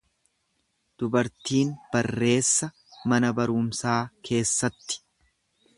[1.03, 2.71] Dubartiin barreessa
[3.13, 5.03] mana barumsaa keessatti.